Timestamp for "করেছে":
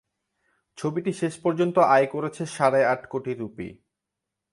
2.07-2.43